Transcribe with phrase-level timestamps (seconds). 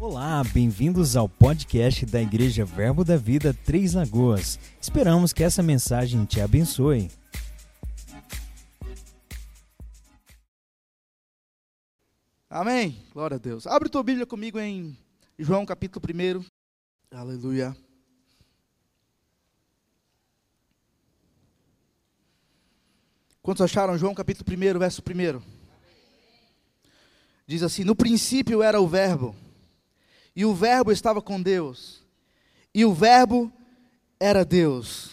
[0.00, 4.58] Olá, bem-vindos ao podcast da Igreja Verbo da Vida Três Lagoas.
[4.80, 7.10] Esperamos que essa mensagem te abençoe.
[12.48, 13.04] Amém.
[13.12, 13.66] Glória a Deus.
[13.66, 14.96] Abre tua Bíblia comigo em
[15.38, 16.46] João capítulo 1.
[17.14, 17.76] Aleluia.
[23.42, 25.42] Quantos acharam João capítulo 1, verso 1?
[27.46, 29.36] Diz assim: No princípio era o Verbo,
[30.34, 32.02] e o Verbo estava com Deus,
[32.74, 33.52] e o Verbo
[34.18, 35.10] era Deus.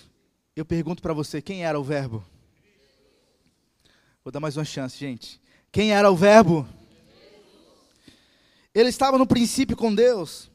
[0.56, 2.24] Eu pergunto para você: quem era o Verbo?
[4.24, 5.40] Vou dar mais uma chance, gente.
[5.72, 6.68] Quem era o Verbo?
[8.74, 10.52] Ele estava no princípio com Deus.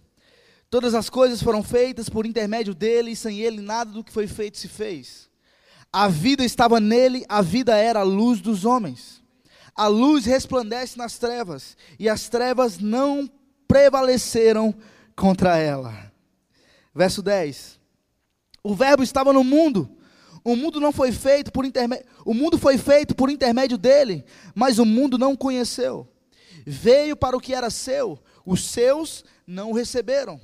[0.68, 4.26] Todas as coisas foram feitas por intermédio dele, e sem ele nada do que foi
[4.26, 5.28] feito se fez.
[5.92, 9.22] A vida estava nele, a vida era a luz dos homens.
[9.74, 13.30] A luz resplandece nas trevas, e as trevas não
[13.72, 14.74] prevaleceram
[15.16, 16.12] contra ela.
[16.94, 17.80] Verso 10.
[18.62, 19.96] O verbo estava no mundo.
[20.44, 24.78] O mundo não foi feito por intermédio, o mundo foi feito por intermédio dele, mas
[24.78, 26.06] o mundo não o conheceu.
[26.66, 30.38] Veio para o que era seu, os seus não o receberam.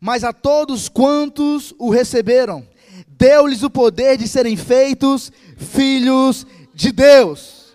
[0.00, 2.66] Mas a todos quantos o receberam,
[3.06, 7.74] deu-lhes o poder de serem feitos filhos de Deus.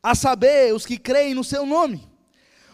[0.00, 2.11] A saber, os que creem no seu nome,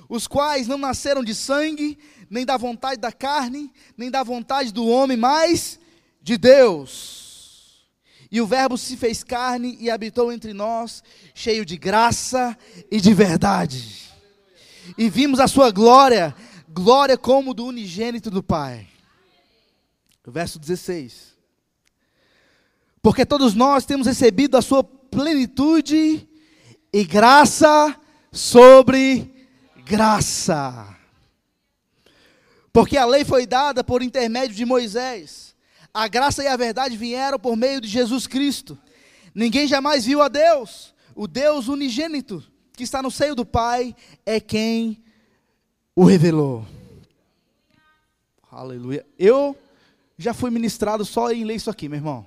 [0.08, 1.98] os quais não nasceram de sangue,
[2.30, 5.78] nem da vontade da carne, nem da vontade do homem, mas
[6.22, 7.86] de Deus.
[8.30, 11.02] E o Verbo se fez carne e habitou entre nós,
[11.34, 12.56] cheio de graça
[12.90, 14.08] e de verdade.
[14.96, 16.34] E vimos a sua glória,
[16.68, 18.86] glória como do unigênito do Pai
[20.30, 21.36] verso 16.
[23.02, 26.28] Porque todos nós temos recebido a sua plenitude
[26.92, 27.98] e graça
[28.30, 29.37] sobre
[29.88, 30.94] graça.
[32.70, 35.56] Porque a lei foi dada por intermédio de Moisés,
[35.92, 38.78] a graça e a verdade vieram por meio de Jesus Cristo.
[39.34, 42.44] Ninguém jamais viu a Deus, o Deus unigênito
[42.76, 45.02] que está no seio do Pai é quem
[45.96, 46.64] o revelou.
[48.52, 49.04] Aleluia.
[49.18, 49.56] Eu
[50.16, 52.26] já fui ministrado só em ler isso aqui, meu irmão.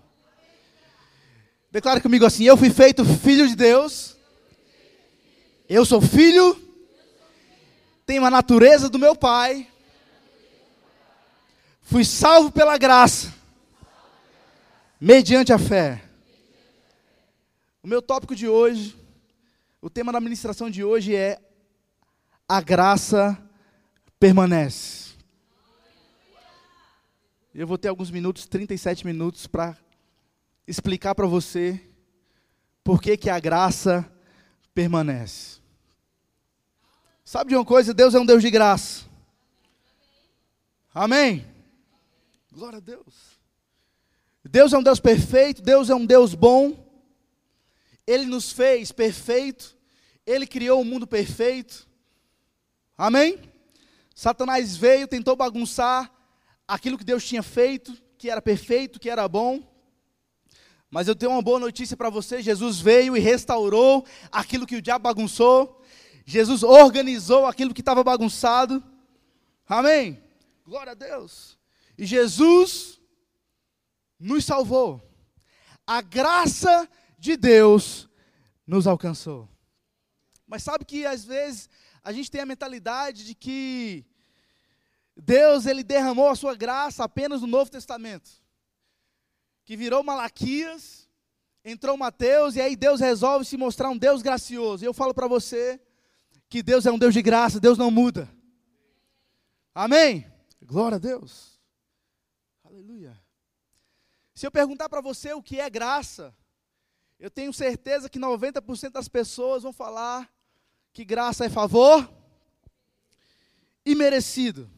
[1.71, 4.17] Declara comigo assim: Eu fui feito filho de Deus.
[5.69, 6.70] Eu sou filho.
[8.05, 9.67] Tenho a natureza do meu pai.
[11.81, 13.33] Fui salvo pela graça.
[14.99, 16.03] Mediante a fé.
[17.83, 18.95] O meu tópico de hoje,
[19.81, 21.39] o tema da ministração de hoje é
[22.47, 23.37] a graça
[24.19, 25.15] permanece.
[27.53, 29.77] Eu vou ter alguns minutos, 37 minutos, para
[30.67, 31.81] explicar para você
[32.83, 34.09] por que, que a graça
[34.73, 35.60] permanece.
[37.31, 37.93] Sabe de uma coisa?
[37.93, 39.05] Deus é um Deus de graça.
[40.93, 41.47] Amém?
[42.51, 43.39] Glória a Deus.
[44.43, 46.93] Deus é um Deus perfeito, Deus é um Deus bom.
[48.05, 49.77] Ele nos fez perfeito.
[50.25, 51.87] Ele criou o um mundo perfeito.
[52.97, 53.39] Amém?
[54.13, 56.11] Satanás veio, tentou bagunçar
[56.67, 59.63] aquilo que Deus tinha feito, que era perfeito, que era bom.
[60.89, 64.81] Mas eu tenho uma boa notícia para você: Jesus veio e restaurou aquilo que o
[64.81, 65.80] diabo bagunçou.
[66.31, 68.81] Jesus organizou aquilo que estava bagunçado.
[69.67, 70.23] Amém?
[70.65, 71.57] Glória a Deus.
[71.97, 73.01] E Jesus
[74.17, 75.01] nos salvou.
[75.85, 78.07] A graça de Deus
[78.65, 79.49] nos alcançou.
[80.47, 81.69] Mas sabe que às vezes
[82.01, 84.05] a gente tem a mentalidade de que
[85.17, 88.31] Deus ele derramou a sua graça apenas no Novo Testamento.
[89.65, 91.09] Que virou Malaquias,
[91.65, 94.85] entrou Mateus e aí Deus resolve se mostrar um Deus gracioso.
[94.85, 95.77] E eu falo para você
[96.51, 98.29] que Deus é um Deus de graça, Deus não muda.
[99.73, 100.29] Amém?
[100.61, 101.57] Glória a Deus.
[102.61, 103.17] Aleluia.
[104.35, 106.35] Se eu perguntar para você o que é graça,
[107.17, 110.29] eu tenho certeza que 90% das pessoas vão falar
[110.91, 112.13] que graça é favor
[113.85, 114.69] e merecido.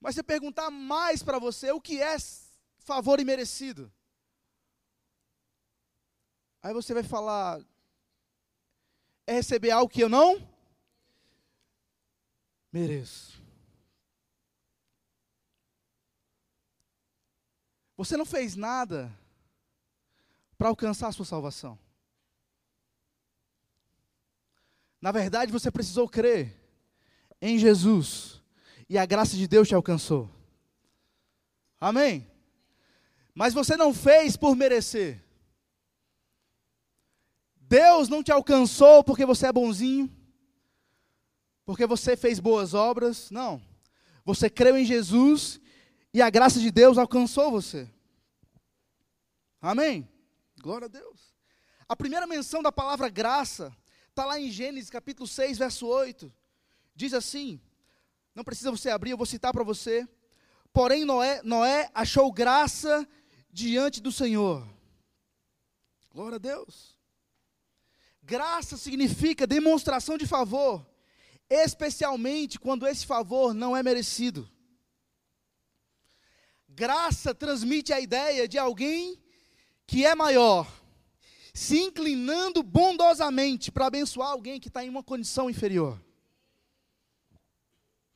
[0.00, 2.16] Mas se perguntar mais para você o que é
[2.78, 3.92] favor imerecido,
[6.62, 7.62] aí você vai falar:
[9.26, 10.46] é receber algo que eu não
[12.72, 13.40] mereço.
[17.96, 19.12] Você não fez nada
[20.58, 21.78] para alcançar a sua salvação.
[25.00, 26.56] Na verdade, você precisou crer
[27.40, 28.40] em Jesus
[28.88, 30.30] e a graça de Deus te alcançou.
[31.80, 32.30] Amém?
[33.34, 35.20] Mas você não fez por merecer.
[37.72, 40.14] Deus não te alcançou porque você é bonzinho,
[41.64, 43.30] porque você fez boas obras.
[43.30, 43.62] Não.
[44.26, 45.58] Você creu em Jesus
[46.12, 47.88] e a graça de Deus alcançou você.
[49.58, 50.06] Amém?
[50.60, 51.34] Glória a Deus.
[51.88, 53.74] A primeira menção da palavra graça
[54.10, 56.30] está lá em Gênesis capítulo 6, verso 8.
[56.94, 57.58] Diz assim:
[58.34, 60.06] não precisa você abrir, eu vou citar para você.
[60.74, 63.08] Porém, Noé, Noé achou graça
[63.50, 64.62] diante do Senhor.
[66.10, 66.91] Glória a Deus.
[68.22, 70.86] Graça significa demonstração de favor,
[71.50, 74.48] especialmente quando esse favor não é merecido.
[76.68, 79.20] Graça transmite a ideia de alguém
[79.86, 80.66] que é maior,
[81.52, 86.00] se inclinando bondosamente para abençoar alguém que está em uma condição inferior.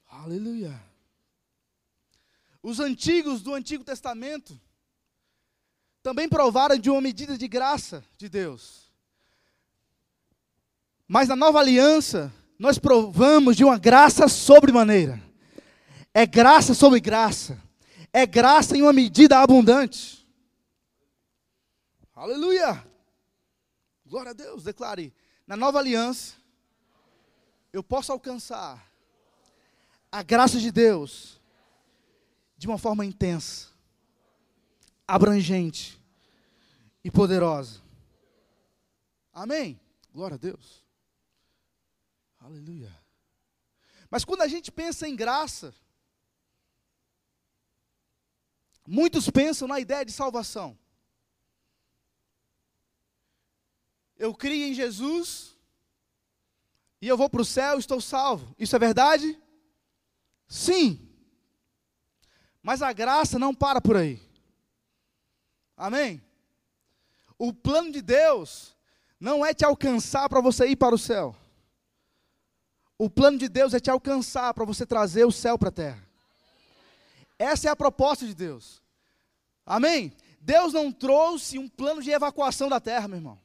[0.06, 0.80] Aleluia.
[2.62, 4.58] Os antigos do Antigo Testamento
[6.02, 8.85] também provaram de uma medida de graça de Deus.
[11.08, 15.22] Mas na nova aliança, nós provamos de uma graça sobremaneira.
[16.12, 17.62] É graça sobre graça.
[18.12, 20.26] É graça em uma medida abundante.
[22.14, 22.82] Aleluia.
[24.06, 24.64] Glória a Deus.
[24.64, 25.14] Declare:
[25.46, 26.34] na nova aliança,
[27.72, 28.90] eu posso alcançar
[30.10, 31.38] a graça de Deus
[32.56, 33.68] de uma forma intensa,
[35.06, 36.00] abrangente
[37.04, 37.82] e poderosa.
[39.32, 39.78] Amém?
[40.10, 40.85] Glória a Deus.
[42.46, 42.96] Aleluia.
[44.08, 45.74] Mas quando a gente pensa em graça,
[48.86, 50.78] muitos pensam na ideia de salvação.
[54.16, 55.56] Eu crio em Jesus
[57.02, 58.54] e eu vou para o céu, estou salvo.
[58.56, 59.36] Isso é verdade?
[60.46, 61.04] Sim.
[62.62, 64.22] Mas a graça não para por aí.
[65.76, 66.22] Amém?
[67.36, 68.76] O plano de Deus
[69.18, 71.36] não é te alcançar para você ir para o céu.
[72.98, 76.08] O plano de Deus é te alcançar para você trazer o céu para a terra.
[77.38, 78.80] Essa é a proposta de Deus.
[79.64, 80.12] Amém?
[80.40, 83.38] Deus não trouxe um plano de evacuação da terra, meu irmão.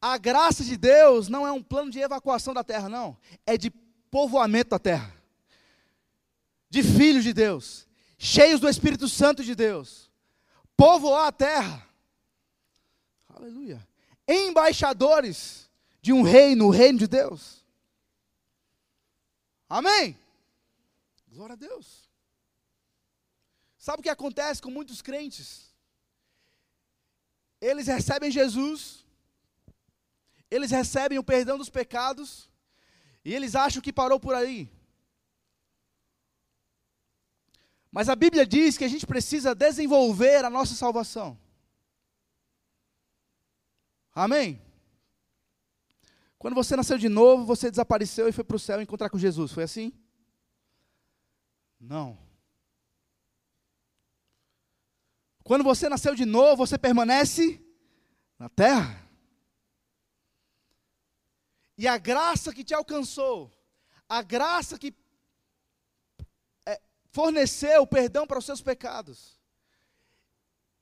[0.00, 3.16] A graça de Deus não é um plano de evacuação da terra, não.
[3.44, 3.70] É de
[4.10, 5.20] povoamento da terra
[6.70, 7.86] de filhos de Deus,
[8.16, 10.08] cheios do Espírito Santo de Deus,
[10.76, 11.84] povoar a terra.
[13.28, 13.86] Aleluia.
[14.26, 15.68] Embaixadores
[16.00, 17.59] de um reino, o reino de Deus.
[19.70, 20.18] Amém?
[21.28, 22.10] Glória a Deus.
[23.78, 25.72] Sabe o que acontece com muitos crentes?
[27.60, 29.06] Eles recebem Jesus,
[30.50, 32.50] eles recebem o perdão dos pecados,
[33.24, 34.68] e eles acham que parou por aí.
[37.92, 41.38] Mas a Bíblia diz que a gente precisa desenvolver a nossa salvação.
[44.12, 44.60] Amém?
[46.40, 49.52] Quando você nasceu de novo, você desapareceu e foi para o céu encontrar com Jesus.
[49.52, 49.92] Foi assim?
[51.78, 52.18] Não.
[55.44, 57.62] Quando você nasceu de novo, você permanece
[58.38, 59.06] na terra.
[61.76, 63.52] E a graça que te alcançou,
[64.08, 64.94] a graça que
[67.12, 69.38] forneceu perdão para os seus pecados.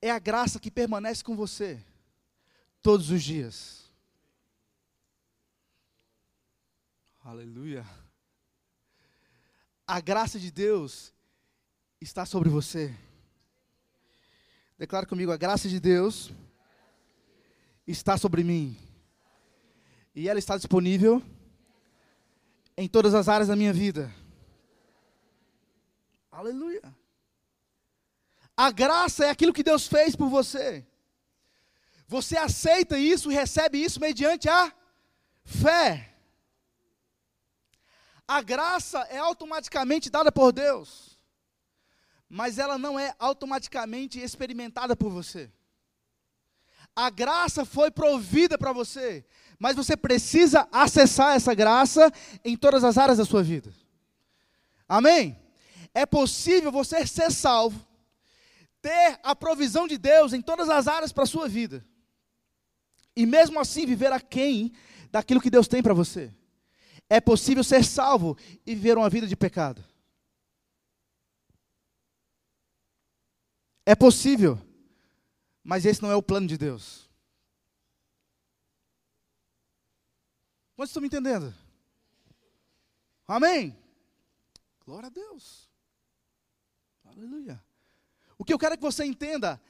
[0.01, 1.85] É a graça que permanece com você
[2.81, 3.88] todos os dias.
[7.29, 7.87] Aleluia.
[9.87, 11.13] A graça de Deus
[12.01, 12.97] está sobre você.
[14.79, 16.33] Declara comigo: a graça de Deus
[17.87, 18.79] está sobre mim.
[20.15, 21.23] E ela está disponível
[22.79, 24.11] em todas as áreas da minha vida.
[26.33, 26.97] Aleluia.
[28.57, 30.87] A graça é aquilo que Deus fez por você.
[32.07, 34.73] Você aceita isso e recebe isso mediante a
[35.45, 36.15] fé.
[38.29, 41.19] A graça é automaticamente dada por Deus,
[42.29, 45.51] mas ela não é automaticamente experimentada por você.
[46.95, 49.25] A graça foi provida para você,
[49.59, 52.13] mas você precisa acessar essa graça
[52.45, 53.73] em todas as áreas da sua vida.
[54.87, 55.49] Amém?
[55.95, 57.85] é possível você ser salvo,
[58.81, 61.85] ter a provisão de Deus em todas as áreas para a sua vida,
[63.17, 64.73] e mesmo assim viver aquém
[65.11, 66.33] daquilo que Deus tem para você.
[67.09, 68.37] É possível ser salvo
[68.67, 69.85] e viver uma vida de pecado.
[73.87, 74.61] É possível,
[75.65, 77.09] mas esse não é o plano de Deus.
[80.77, 81.55] Quantos estão me entendendo?
[83.27, 83.77] Amém?
[84.85, 85.69] Glória a Deus.
[87.05, 87.63] Aleluia.
[88.37, 89.61] O que eu quero que você entenda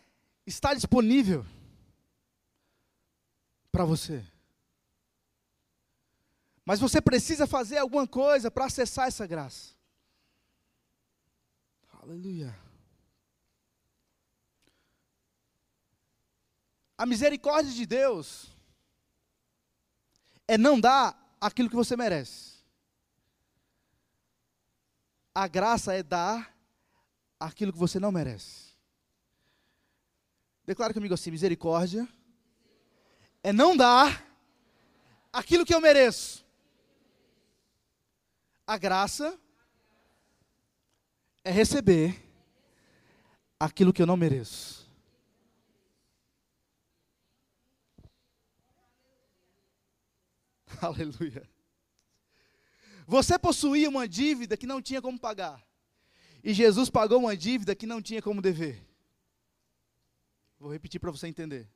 [0.45, 1.47] está disponível
[3.71, 4.25] para você.
[6.69, 9.73] Mas você precisa fazer alguma coisa para acessar essa graça.
[12.03, 12.55] Aleluia.
[16.99, 18.55] A misericórdia de Deus
[20.47, 22.59] é não dar aquilo que você merece.
[25.35, 26.55] A graça é dar
[27.41, 28.77] aquilo que você não merece.
[30.67, 32.07] Declara comigo assim: misericórdia
[33.43, 34.23] é não dar
[35.33, 36.47] aquilo que eu mereço.
[38.69, 39.41] A graça
[41.43, 42.23] é receber
[43.59, 44.87] aquilo que eu não mereço.
[50.83, 51.49] Aleluia.
[53.07, 55.67] Você possuía uma dívida que não tinha como pagar.
[56.45, 58.87] E Jesus pagou uma dívida que não tinha como dever.
[60.61, 61.67] Vou repetir para você entender.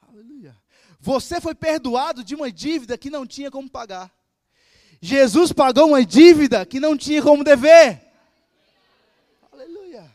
[0.00, 0.63] Aleluia.
[1.04, 4.10] Você foi perdoado de uma dívida que não tinha como pagar.
[5.02, 8.00] Jesus pagou uma dívida que não tinha como dever.
[9.52, 10.10] Aleluia.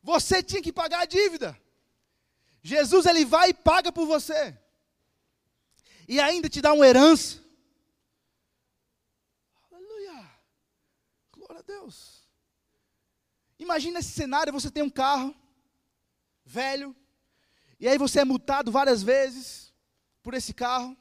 [0.00, 1.60] Você tinha que pagar a dívida.
[2.62, 4.56] Jesus ele vai e paga por você.
[6.06, 7.40] E ainda te dá uma herança.
[9.72, 10.30] Aleluia.
[11.32, 12.22] Glória a Deus.
[13.58, 15.34] Imagina esse cenário, você tem um carro
[16.44, 16.94] velho,
[17.80, 19.69] e aí você é multado várias vezes
[20.22, 20.96] por esse carro.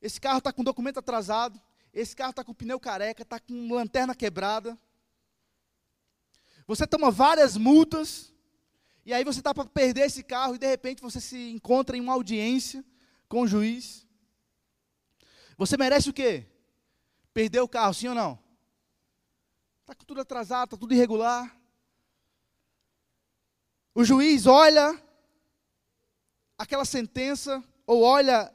[0.00, 1.60] Esse carro está com documento atrasado.
[1.92, 4.78] Esse carro está com pneu careca, está com lanterna quebrada.
[6.66, 8.32] Você toma várias multas.
[9.04, 12.00] E aí você está para perder esse carro e de repente você se encontra em
[12.00, 12.84] uma audiência
[13.28, 14.04] com o juiz.
[15.56, 16.46] Você merece o quê?
[17.32, 18.38] Perder o carro, sim ou não?
[19.80, 21.56] Está tudo atrasado, está tudo irregular.
[23.94, 25.00] O juiz olha
[26.58, 28.52] aquela sentença, ou olha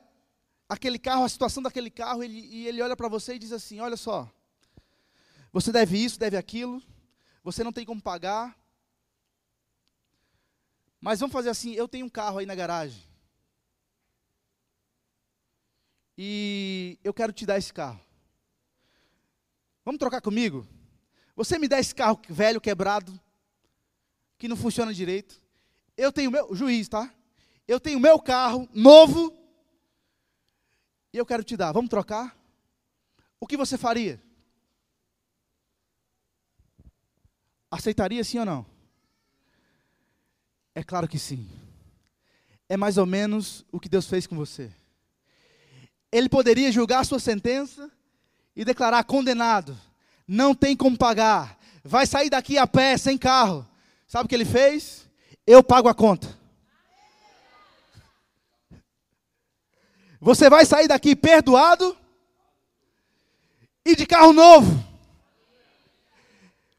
[0.68, 3.80] aquele carro, a situação daquele carro, ele, e ele olha para você e diz assim:
[3.80, 4.30] Olha só,
[5.52, 6.82] você deve isso, deve aquilo,
[7.44, 8.58] você não tem como pagar.
[11.00, 13.02] Mas vamos fazer assim: eu tenho um carro aí na garagem.
[16.18, 18.00] E eu quero te dar esse carro.
[19.84, 20.68] Vamos trocar comigo?
[21.36, 23.20] Você me dá esse carro velho, quebrado,
[24.38, 25.42] que não funciona direito.
[25.98, 27.12] Eu tenho meu, juiz, tá?
[27.72, 29.34] Eu tenho meu carro novo
[31.13, 31.72] e eu quero te dar.
[31.72, 32.38] Vamos trocar?
[33.40, 34.22] O que você faria?
[37.72, 38.66] Aceitaria sim ou não?
[40.75, 41.50] É claro que sim.
[42.68, 44.70] É mais ou menos o que Deus fez com você.
[46.12, 47.90] Ele poderia julgar a sua sentença
[48.54, 49.80] e declarar condenado,
[50.28, 53.66] não tem como pagar, vai sair daqui a pé, sem carro.
[54.06, 55.10] Sabe o que ele fez?
[55.48, 56.40] Eu pago a conta.
[60.22, 61.98] Você vai sair daqui perdoado
[63.84, 64.92] e de carro novo.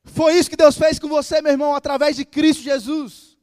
[0.05, 3.37] Foi isso que Deus fez com você, meu irmão, através de Cristo Jesus.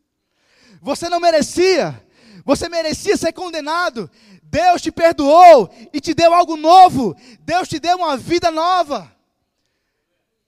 [0.82, 2.02] Você não merecia,
[2.46, 4.10] você merecia ser condenado.
[4.42, 7.14] Deus te perdoou e te deu algo novo.
[7.42, 9.14] Deus te deu uma vida nova.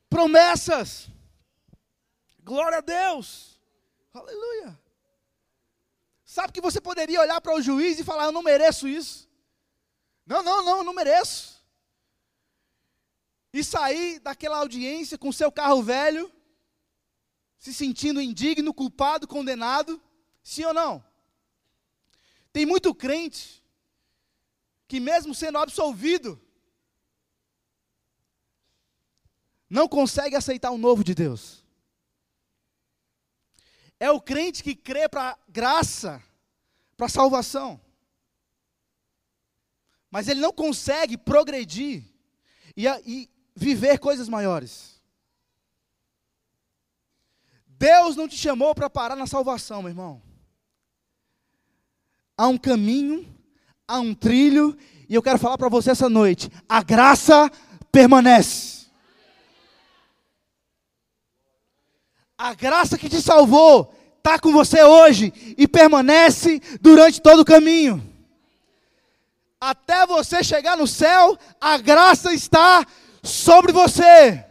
[0.09, 1.09] Promessas.
[2.41, 3.59] Glória a Deus.
[4.13, 4.79] Aleluia.
[6.23, 9.29] Sabe que você poderia olhar para o juiz e falar: Eu não mereço isso.
[10.25, 11.61] Não, não, não, não mereço.
[13.53, 16.31] E sair daquela audiência com seu carro velho,
[17.59, 20.01] se sentindo indigno, culpado, condenado,
[20.41, 21.03] sim ou não?
[22.53, 23.61] Tem muito crente
[24.87, 26.41] que, mesmo sendo absolvido,
[29.69, 31.63] não consegue aceitar o novo de Deus.
[33.99, 36.23] É o crente que crê para graça,
[36.97, 37.79] para salvação
[40.11, 42.03] mas ele não consegue progredir
[42.75, 45.01] e, e viver coisas maiores.
[47.65, 50.21] Deus não te chamou para parar na salvação, meu irmão.
[52.37, 53.25] Há um caminho,
[53.87, 54.77] há um trilho,
[55.07, 57.49] e eu quero falar para você essa noite: a graça
[57.91, 58.81] permanece.
[62.37, 68.10] A graça que te salvou está com você hoje e permanece durante todo o caminho
[69.61, 72.83] até você chegar no céu, a graça está
[73.21, 74.43] sobre você.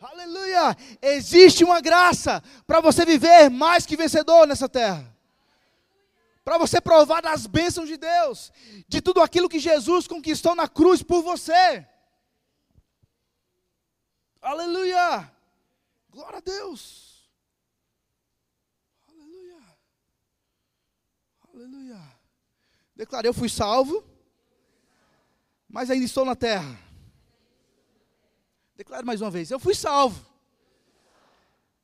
[0.00, 0.76] Aleluia!
[1.00, 5.08] Existe uma graça para você viver mais que vencedor nessa terra.
[6.44, 8.52] Para você provar das bênçãos de Deus,
[8.88, 11.86] de tudo aquilo que Jesus conquistou na cruz por você.
[14.42, 15.30] Aleluia!
[16.10, 17.30] Glória a Deus!
[19.06, 19.62] Aleluia!
[21.54, 22.00] Aleluia!
[22.96, 24.09] Declare: Eu fui salvo,
[25.70, 26.78] mas ainda estou na terra.
[28.76, 30.26] Declare mais uma vez: Eu fui salvo.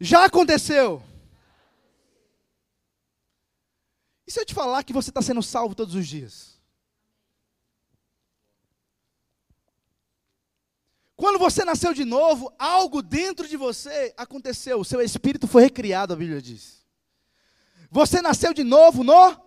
[0.01, 1.03] Já aconteceu.
[4.27, 6.57] E se eu te falar que você está sendo salvo todos os dias?
[11.15, 16.13] Quando você nasceu de novo, algo dentro de você aconteceu, o seu espírito foi recriado,
[16.13, 16.85] a Bíblia diz.
[17.91, 19.46] Você nasceu de novo no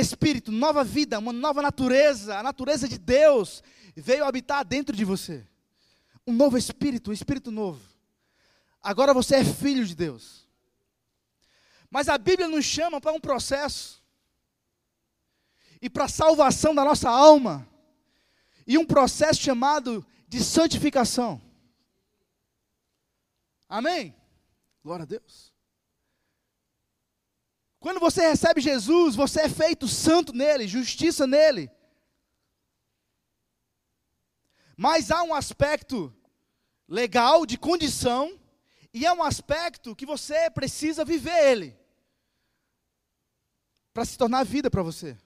[0.00, 3.62] espírito, nova vida, uma nova natureza, a natureza de Deus
[3.96, 5.46] veio habitar dentro de você.
[6.26, 7.80] Um novo espírito, um espírito novo.
[8.82, 10.46] Agora você é filho de Deus.
[11.90, 14.02] Mas a Bíblia nos chama para um processo
[15.80, 17.66] e para a salvação da nossa alma,
[18.66, 21.40] e um processo chamado de santificação.
[23.68, 24.14] Amém?
[24.82, 25.55] Glória a Deus.
[27.78, 31.70] Quando você recebe Jesus, você é feito santo nele, justiça nele.
[34.76, 36.14] Mas há um aspecto
[36.88, 38.38] legal, de condição,
[38.92, 41.78] e é um aspecto que você precisa viver ele
[43.92, 45.16] para se tornar vida para você.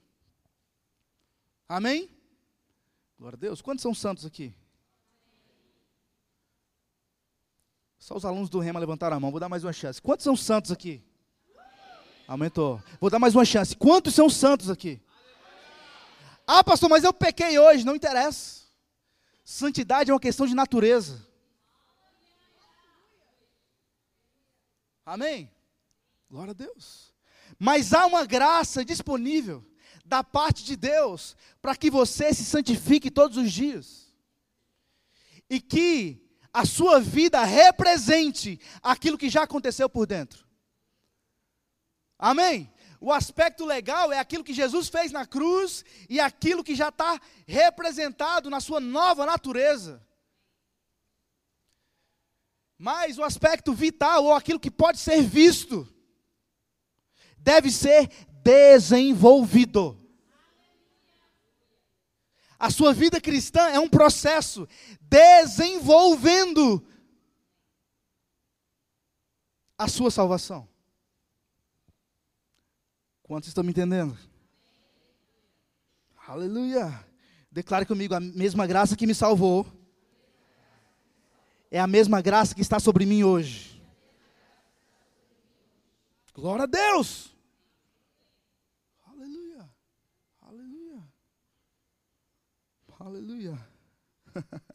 [1.69, 2.09] Amém?
[3.19, 3.61] Glória a Deus.
[3.61, 4.54] Quantos são santos aqui?
[7.99, 9.30] Só os alunos do Rema levantaram a mão.
[9.30, 10.00] Vou dar mais uma chance.
[10.00, 11.04] Quantos são santos aqui?
[12.31, 12.81] Aumentou.
[13.01, 13.75] Vou dar mais uma chance.
[13.75, 15.03] Quantos são santos aqui?
[16.47, 17.85] Ah, pastor, mas eu pequei hoje.
[17.85, 18.61] Não interessa.
[19.45, 21.27] Santidade é uma questão de natureza.
[25.05, 25.51] Amém?
[26.31, 27.13] Glória a Deus.
[27.59, 29.67] Mas há uma graça disponível
[30.05, 34.15] da parte de Deus para que você se santifique todos os dias.
[35.49, 40.49] E que a sua vida represente aquilo que já aconteceu por dentro.
[42.21, 42.71] Amém?
[43.00, 47.19] O aspecto legal é aquilo que Jesus fez na cruz e aquilo que já está
[47.47, 50.06] representado na sua nova natureza.
[52.76, 55.89] Mas o aspecto vital, ou aquilo que pode ser visto,
[57.39, 58.11] deve ser
[58.43, 59.99] desenvolvido.
[62.59, 64.69] A sua vida cristã é um processo
[65.00, 66.87] desenvolvendo
[69.78, 70.70] a sua salvação.
[73.30, 74.19] Quantos estão me entendendo?
[76.26, 77.06] Aleluia.
[77.49, 79.64] Declare comigo: a mesma graça que me salvou
[81.71, 83.80] é a mesma graça que está sobre mim hoje.
[86.34, 87.32] Glória a Deus.
[92.99, 93.69] Aleluia.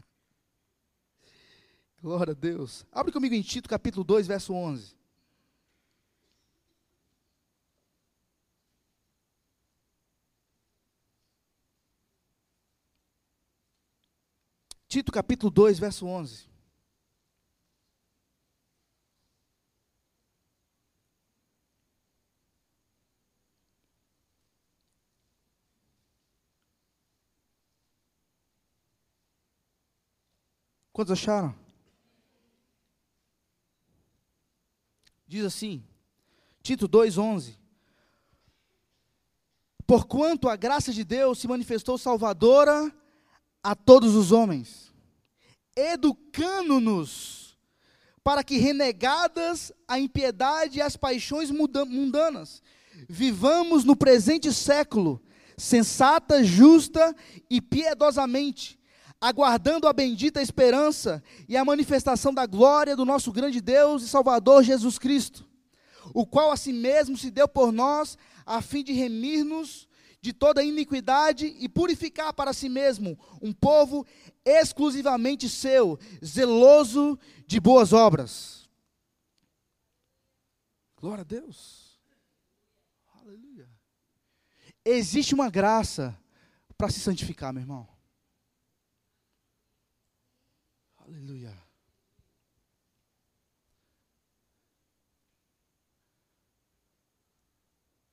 [2.01, 2.85] Glória a Deus.
[2.89, 4.95] Abre comigo em Tito capítulo 2, verso 11.
[14.95, 16.47] Tito capítulo 2, verso 11.
[30.93, 31.53] Quantos acharam?
[35.27, 35.85] Diz assim,
[36.63, 37.59] Tito 2,11:
[39.85, 42.95] Porquanto a graça de Deus se manifestou salvadora
[43.61, 44.84] a todos os homens,
[45.75, 47.57] educando-nos
[48.23, 52.63] para que, renegadas a impiedade e as paixões mundanas,
[53.07, 55.21] vivamos no presente século,
[55.57, 57.15] sensata, justa
[57.49, 58.79] e piedosamente,
[59.21, 64.63] aguardando a bendita esperança e a manifestação da glória do nosso grande Deus e Salvador
[64.63, 65.45] Jesus Cristo,
[66.13, 69.87] o qual a si mesmo se deu por nós, a fim de remir-nos
[70.25, 74.03] de toda iniquidade e purificar para si mesmo um povo
[74.45, 78.69] exclusivamente seu, zeloso de boas obras.
[80.95, 81.99] Glória a Deus.
[83.13, 83.67] Aleluia.
[84.85, 86.15] Existe uma graça
[86.77, 87.87] para se santificar, meu irmão.
[90.97, 91.57] Aleluia.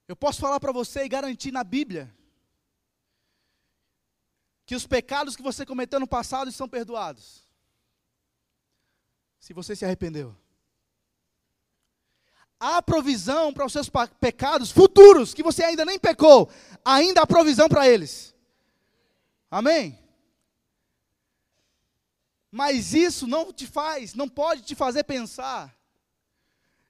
[0.09, 2.15] Eu posso falar para você e garantir na Bíblia
[4.73, 7.47] que os pecados que você cometeu no passado estão perdoados.
[9.39, 10.35] Se você se arrependeu.
[12.59, 16.51] Há provisão para os seus pecados futuros, que você ainda nem pecou,
[16.83, 18.35] ainda há provisão para eles.
[19.51, 19.99] Amém?
[22.51, 25.77] Mas isso não te faz, não pode te fazer pensar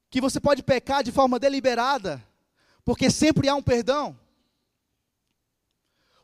[0.09, 2.25] que você pode pecar de forma deliberada,
[2.85, 4.17] porque sempre há um perdão.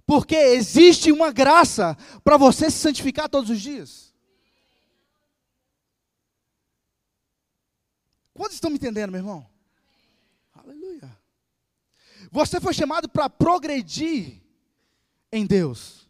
[0.09, 1.95] Porque existe uma graça
[2.25, 4.15] para você se santificar todos os dias.
[8.33, 9.47] Quantos estão me entendendo, meu irmão?
[10.55, 11.15] Aleluia.
[12.33, 14.41] Você foi chamado para progredir
[15.31, 16.09] em Deus.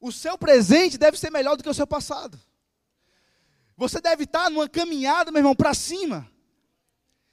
[0.00, 2.40] O seu presente deve ser melhor do que o seu passado.
[3.76, 6.31] Você deve estar numa caminhada, meu irmão, para cima,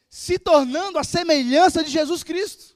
[0.10, 2.76] se tornando a semelhança de Jesus Cristo.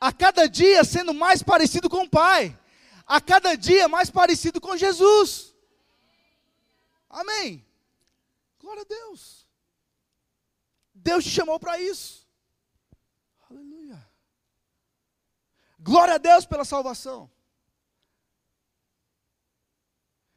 [0.00, 2.58] A cada dia sendo mais parecido com o Pai,
[3.06, 5.54] a cada dia mais parecido com Jesus.
[7.08, 7.66] Amém.
[8.58, 9.46] Glória a Deus.
[10.94, 12.26] Deus te chamou para isso.
[13.50, 14.08] Aleluia.
[15.78, 17.30] Glória a Deus pela salvação.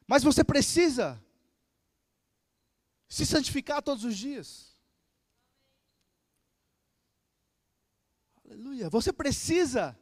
[0.05, 1.21] Mas você precisa
[3.07, 4.66] se santificar todos os dias.
[8.47, 8.89] Aleluia.
[8.89, 9.97] Você precisa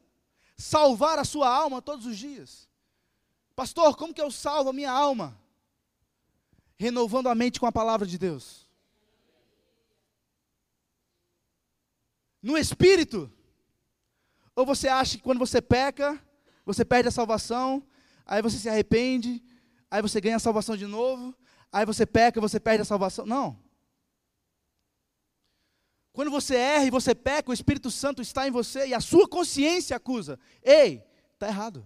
[0.55, 2.69] salvar a sua alma todos os dias.
[3.55, 5.39] Pastor, como que eu salvo a minha alma?
[6.77, 8.67] Renovando a mente com a palavra de Deus.
[12.41, 13.31] No espírito.
[14.55, 16.21] Ou você acha que quando você peca,
[16.63, 17.83] você perde a salvação,
[18.25, 19.43] aí você se arrepende,
[19.89, 21.35] aí você ganha a salvação de novo,
[21.71, 23.25] aí você peca, você perde a salvação.
[23.25, 23.64] Não.
[26.15, 29.27] Quando você erra e você peca, o Espírito Santo está em você e a sua
[29.27, 30.39] consciência acusa.
[30.63, 31.85] Ei, está errado.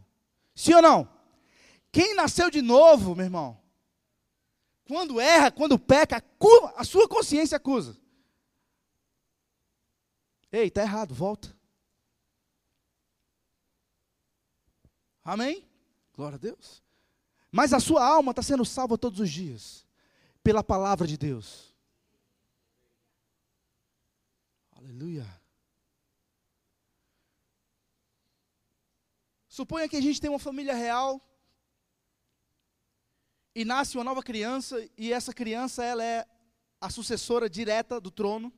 [0.53, 1.09] Sim ou não?
[1.91, 3.59] Quem nasceu de novo, meu irmão,
[4.87, 6.23] quando erra, quando peca,
[6.75, 7.97] a sua consciência acusa.
[10.51, 11.57] Ei, está errado, volta.
[15.23, 15.67] Amém?
[16.13, 16.83] Glória a Deus.
[17.51, 19.87] Mas a sua alma está sendo salva todos os dias,
[20.43, 21.68] pela palavra de Deus.
[24.99, 25.41] Aleluia.
[29.47, 31.25] Suponha que a gente tem uma família real
[33.55, 36.27] e nasce uma nova criança e essa criança ela é
[36.81, 38.51] a sucessora direta do trono.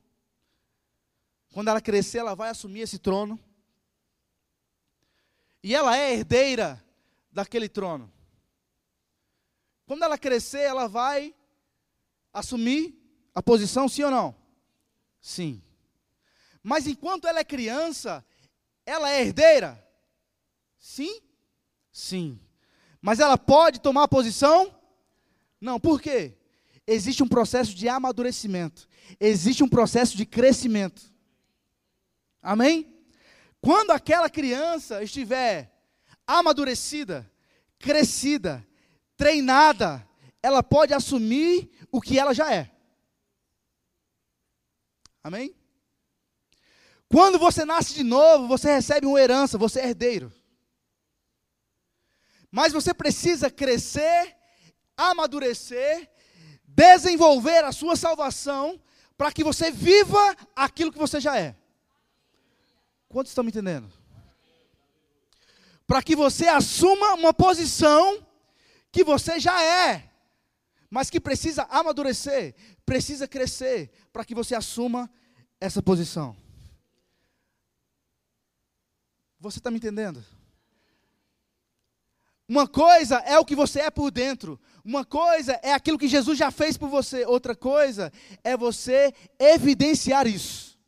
[1.52, 3.38] Quando ela crescer, ela vai assumir esse trono.
[5.62, 6.84] E ela é herdeira
[7.30, 8.12] daquele trono.
[9.86, 11.32] Quando ela crescer, ela vai
[12.32, 13.00] assumir
[13.32, 14.34] a posição, sim ou não?
[15.20, 15.62] Sim.
[16.62, 18.24] Mas enquanto ela é criança,
[18.86, 19.84] ela é herdeira?
[20.78, 21.20] Sim?
[21.90, 22.40] Sim.
[23.00, 24.74] Mas ela pode tomar posição?
[25.60, 25.80] Não.
[25.80, 26.36] Por quê?
[26.86, 28.88] Existe um processo de amadurecimento.
[29.18, 31.02] Existe um processo de crescimento.
[32.40, 32.92] Amém?
[33.60, 35.72] Quando aquela criança estiver
[36.26, 37.30] amadurecida,
[37.78, 38.66] crescida,
[39.16, 40.06] treinada,
[40.42, 42.70] ela pode assumir o que ela já é.
[45.22, 45.54] Amém?
[47.12, 50.32] Quando você nasce de novo, você recebe uma herança, você é herdeiro.
[52.50, 54.34] Mas você precisa crescer,
[54.96, 56.10] amadurecer,
[56.64, 58.80] desenvolver a sua salvação,
[59.14, 61.54] para que você viva aquilo que você já é.
[63.10, 63.92] Quantos estão me entendendo?
[65.86, 68.26] Para que você assuma uma posição
[68.90, 70.10] que você já é,
[70.88, 72.54] mas que precisa amadurecer,
[72.86, 75.10] precisa crescer, para que você assuma
[75.60, 76.41] essa posição.
[79.42, 80.24] Você está me entendendo?
[82.48, 86.38] Uma coisa é o que você é por dentro, uma coisa é aquilo que Jesus
[86.38, 88.12] já fez por você, outra coisa
[88.44, 90.78] é você evidenciar isso.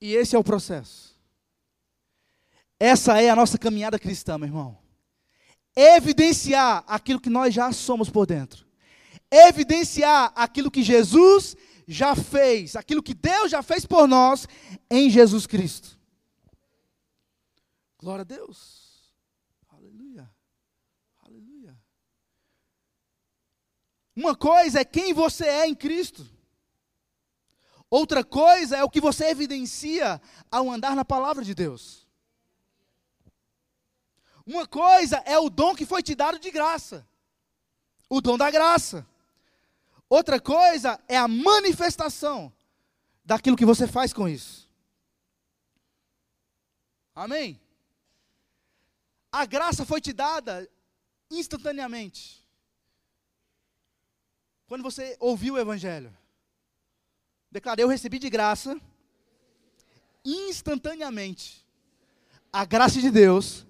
[0.00, 1.16] E esse é o processo.
[2.80, 4.76] Essa é a nossa caminhada cristã, meu irmão.
[5.76, 8.66] Evidenciar aquilo que nós já somos por dentro.
[9.30, 14.46] Evidenciar aquilo que Jesus já fez, aquilo que Deus já fez por nós
[14.90, 15.98] em Jesus Cristo.
[17.98, 19.12] Glória a Deus.
[19.68, 20.30] Aleluia.
[21.20, 21.78] Aleluia.
[24.14, 26.26] Uma coisa é quem você é em Cristo.
[27.88, 32.06] Outra coisa é o que você evidencia ao andar na palavra de Deus.
[34.46, 37.06] Uma coisa é o dom que foi te dado de graça,
[38.08, 39.06] o dom da graça.
[40.12, 42.52] Outra coisa é a manifestação
[43.24, 44.68] daquilo que você faz com isso.
[47.14, 47.58] Amém?
[49.32, 50.68] A graça foi te dada
[51.30, 52.46] instantaneamente.
[54.66, 56.14] Quando você ouviu o Evangelho,
[57.50, 58.78] declarei: Eu recebi de graça,
[60.22, 61.66] instantaneamente,
[62.52, 63.66] a graça de Deus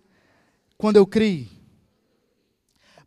[0.76, 1.61] quando eu criei.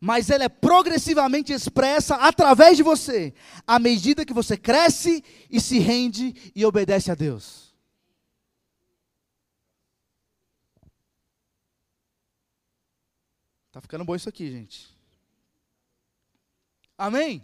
[0.05, 3.33] Mas ela é progressivamente expressa através de você,
[3.65, 7.73] à medida que você cresce e se rende e obedece a Deus.
[13.71, 14.95] Tá ficando bom isso aqui, gente.
[16.95, 17.43] Amém?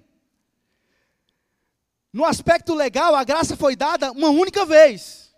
[2.14, 5.36] No aspecto legal, a graça foi dada uma única vez.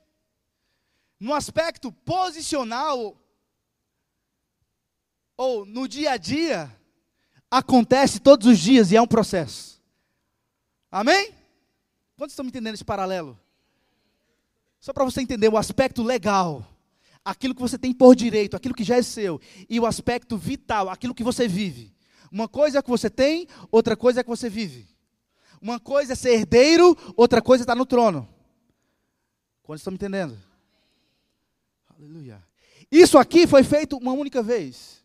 [1.18, 3.18] No aspecto posicional,
[5.38, 6.83] ou no dia a dia,
[7.54, 9.80] acontece todos os dias e é um processo.
[10.92, 11.32] Amém?
[12.18, 13.40] Quantos estão me entendendo esse paralelo?
[14.80, 16.68] Só para você entender o aspecto legal,
[17.24, 19.40] aquilo que você tem por direito, aquilo que já é seu,
[19.70, 21.94] e o aspecto vital, aquilo que você vive.
[22.32, 24.88] Uma coisa é que você tem, outra coisa é que você vive.
[25.62, 28.28] Uma coisa é ser herdeiro, outra coisa é estar no trono.
[29.62, 30.38] Quantos estão me entendendo?
[31.96, 32.44] Aleluia.
[32.92, 35.04] Isso aqui foi feito uma única vez.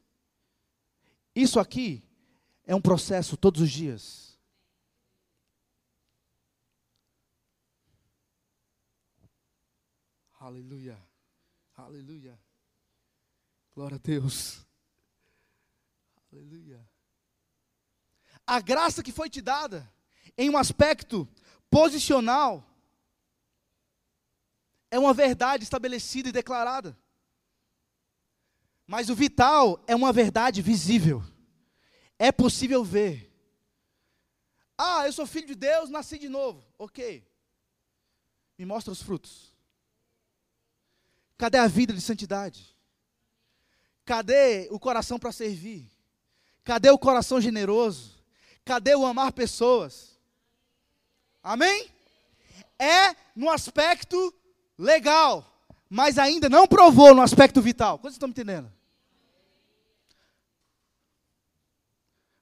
[1.35, 2.08] Isso aqui
[2.69, 4.39] é um processo todos os dias.
[10.39, 10.97] Aleluia.
[11.77, 12.39] Aleluia.
[13.75, 14.65] Glória a Deus.
[16.33, 16.89] Aleluia
[18.49, 19.87] a graça que foi te dada
[20.37, 21.29] em um aspecto
[21.71, 22.65] posicional
[24.91, 26.99] é uma verdade estabelecida e declarada.
[28.87, 31.23] Mas o vital é uma verdade visível.
[32.19, 33.29] É possível ver.
[34.77, 36.65] Ah, eu sou filho de Deus, nasci de novo.
[36.79, 37.27] Ok.
[38.59, 39.55] Me mostra os frutos.
[41.37, 42.77] Cadê a vida de santidade?
[44.05, 45.91] Cadê o coração para servir?
[46.65, 48.19] Cadê o coração generoso?
[48.65, 50.19] Cadê o amar pessoas?
[51.43, 51.89] Amém?
[52.79, 54.35] É no aspecto
[54.77, 55.45] legal,
[55.89, 57.99] mas ainda não provou no aspecto vital.
[57.99, 58.73] Quantos estão me entendendo?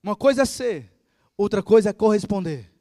[0.06, 0.88] Uma coisa é ser,
[1.36, 2.72] outra coisa é corresponder.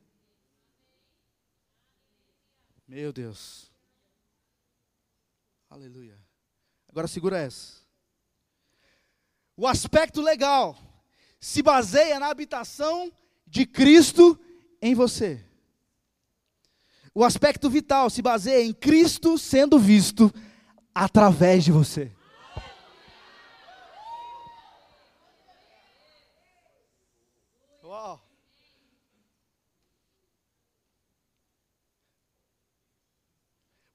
[2.88, 3.72] Meu Deus.
[5.68, 6.20] Aleluia.
[6.88, 7.82] Agora segura essa.
[9.58, 10.78] O aspecto legal
[11.40, 13.12] se baseia na habitação
[13.48, 14.40] de Cristo
[14.80, 15.44] em você.
[17.12, 20.32] O aspecto vital se baseia em Cristo sendo visto
[20.94, 22.16] através de você.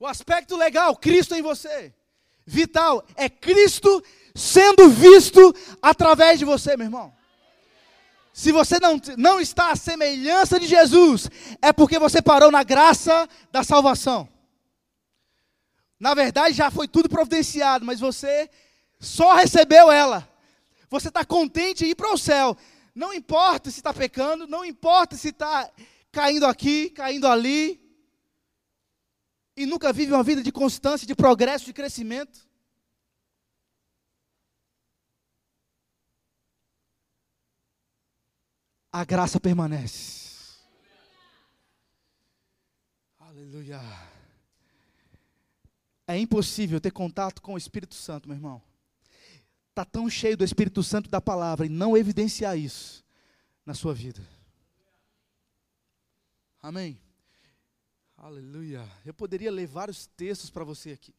[0.01, 1.95] O aspecto legal, Cristo em você.
[2.47, 4.03] Vital, é Cristo
[4.35, 7.15] sendo visto através de você, meu irmão.
[8.33, 11.29] Se você não, não está à semelhança de Jesus,
[11.61, 14.27] é porque você parou na graça da salvação.
[15.99, 18.49] Na verdade, já foi tudo providenciado, mas você
[18.99, 20.27] só recebeu ela.
[20.89, 22.57] Você está contente em ir para o céu.
[22.95, 25.71] Não importa se está pecando, não importa se está
[26.11, 27.80] caindo aqui, caindo ali.
[29.57, 32.51] E nunca vive uma vida de constância, de progresso, de crescimento.
[38.93, 40.59] a graça permanece.
[43.19, 43.81] Aleluia.
[46.07, 48.61] É impossível ter contato com o Espírito Santo, meu irmão.
[49.69, 53.05] Está tão cheio do Espírito Santo da palavra e não evidenciar isso
[53.65, 54.21] na sua vida.
[56.61, 57.01] Amém.
[58.23, 58.87] Aleluia.
[59.03, 61.15] Eu poderia ler vários textos para você aqui.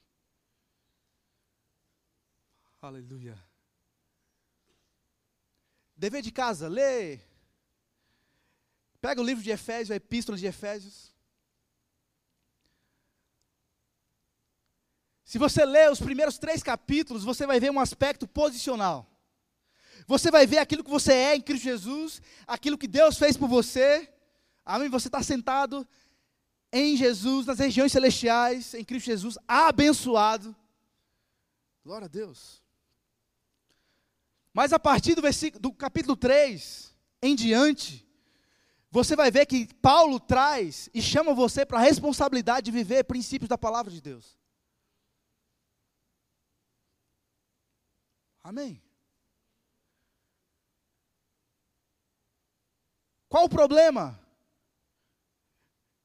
[2.80, 3.36] Aleluia.
[5.98, 7.20] Dever de casa, lê
[9.02, 11.12] Pega o livro de Efésios, a epístola de Efésios.
[15.26, 19.10] Se você ler os primeiros três capítulos, você vai ver um aspecto posicional.
[20.06, 23.48] Você vai ver aquilo que você é em Cristo Jesus, aquilo que Deus fez por
[23.48, 24.08] você.
[24.64, 24.88] Amém?
[24.88, 25.88] Você está sentado
[26.72, 30.56] em Jesus, nas regiões celestiais, em Cristo Jesus, abençoado.
[31.84, 32.62] Glória a Deus.
[34.54, 38.08] Mas a partir do, versículo, do capítulo 3 em diante,
[38.90, 43.48] você vai ver que Paulo traz e chama você para a responsabilidade de viver princípios
[43.48, 44.38] da palavra de Deus.
[48.44, 48.82] Amém.
[53.30, 54.21] Qual o problema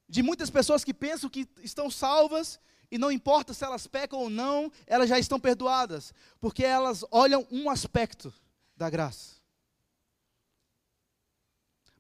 [0.09, 4.31] de muitas pessoas que pensam que estão salvas e não importa se elas pecam ou
[4.31, 8.33] não, elas já estão perdoadas, porque elas olham um aspecto
[8.77, 9.37] da graça.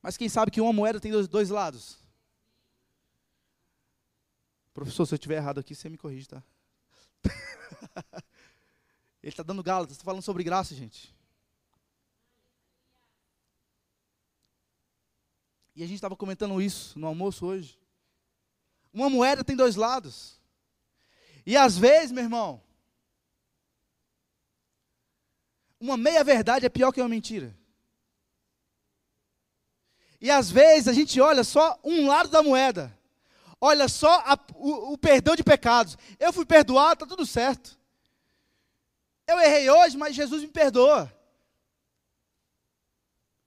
[0.01, 1.99] Mas quem sabe que uma moeda tem dois, dois lados?
[4.73, 6.43] Professor, se eu estiver errado aqui, você me corrige, tá?
[9.21, 11.13] Ele está dando Gálatas, está falando sobre graça, gente.
[15.75, 17.77] E a gente estava comentando isso no almoço hoje.
[18.97, 20.41] Uma moeda tem dois lados.
[21.45, 22.63] E às vezes, meu irmão,
[25.79, 27.55] uma meia verdade é pior que uma mentira.
[30.19, 32.99] E às vezes a gente olha só um lado da moeda.
[33.61, 35.99] Olha só a, o, o, perdão de pecados.
[36.19, 37.79] Eu fui perdoado, está tudo certo.
[39.27, 41.15] Eu errei hoje, mas Jesus me perdoa.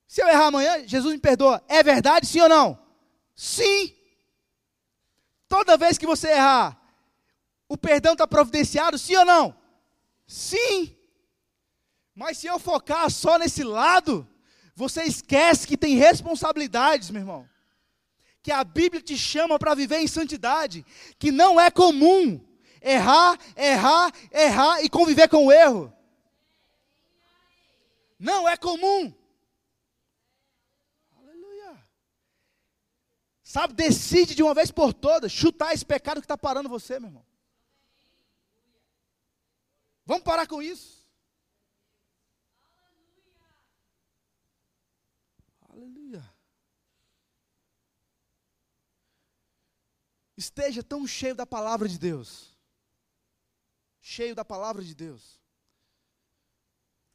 [0.06, 1.64] Se eu errar amanhã, Jesus me perdoa.
[1.68, 2.78] É verdade, sim ou não?
[3.36, 3.99] Sim.
[5.50, 6.80] Toda vez que você errar,
[7.68, 9.56] o perdão está providenciado, sim ou não?
[10.26, 10.96] Sim.
[12.16, 14.28] Mas se eu focar só nesse lado,
[14.76, 17.50] você esquece que tem responsabilidades, meu irmão.
[18.42, 20.86] Que a Bíblia te chama para viver em santidade,
[21.18, 22.40] que não é comum
[22.82, 25.94] errar, errar, errar e conviver com o erro.
[28.18, 29.14] Não é comum.
[31.18, 31.84] Aleluia.
[33.50, 37.10] Sabe, decide de uma vez por todas chutar esse pecado que está parando você, meu
[37.10, 37.26] irmão.
[40.06, 41.00] Vamos parar com isso.
[50.38, 52.56] esteja tão cheio da palavra de Deus.
[54.00, 55.40] Cheio da palavra de Deus.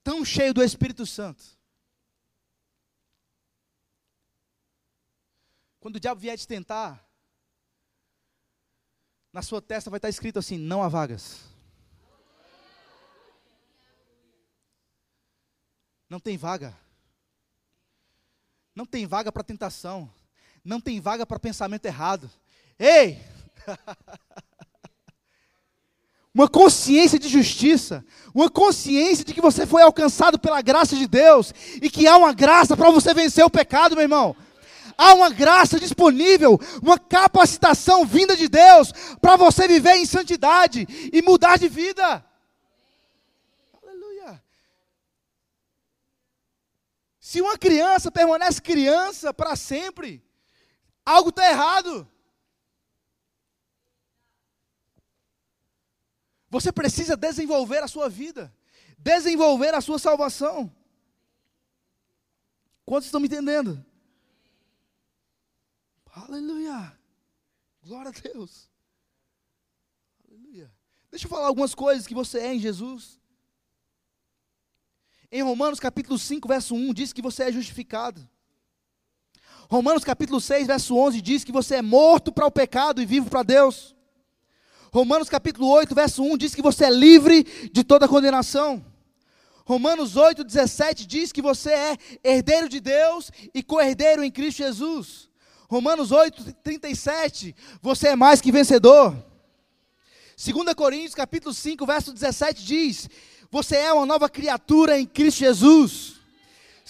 [0.03, 1.44] Tão cheio do Espírito Santo.
[5.85, 7.07] Quando o diabo vier te tentar,
[9.31, 11.40] na sua testa vai estar escrito assim: não há vagas.
[16.09, 16.75] Não tem vaga.
[18.75, 20.11] Não tem vaga para tentação.
[20.64, 22.31] Não tem vaga para pensamento errado.
[22.79, 23.23] Ei!
[26.33, 28.03] uma consciência de justiça,
[28.35, 32.33] uma consciência de que você foi alcançado pela graça de Deus e que há uma
[32.33, 34.35] graça para você vencer o pecado, meu irmão.
[34.96, 41.22] Há uma graça disponível, uma capacitação vinda de Deus para você viver em santidade e
[41.22, 42.24] mudar de vida.
[43.83, 44.42] Aleluia.
[47.18, 50.24] Se uma criança permanece criança para sempre,
[51.04, 52.09] algo está errado.
[56.48, 58.54] Você precisa desenvolver a sua vida,
[58.96, 60.72] desenvolver a sua salvação.
[62.85, 63.85] Quantos estão me entendendo?
[66.14, 66.96] Aleluia.
[67.83, 68.70] Glória a Deus.
[70.29, 70.70] Aleluia.
[71.11, 73.20] Deixa eu falar algumas coisas que você é em Jesus.
[75.31, 78.27] Em Romanos capítulo 5, verso 1, diz que você é justificado.
[79.68, 83.29] Romanos capítulo 6, verso 11 diz que você é morto para o pecado e vivo
[83.29, 83.96] para Deus.
[84.92, 88.85] Romanos capítulo 8, verso 1 diz que você é livre de toda condenação.
[89.66, 95.29] Romanos 8, 17 diz que você é herdeiro de Deus e co-herdeiro em Cristo Jesus.
[95.68, 99.16] Romanos 8, 37, você é mais que vencedor.
[100.37, 103.09] 2 Coríntios capítulo 5, verso 17 diz:
[103.50, 106.14] Você é uma nova criatura em Cristo Jesus.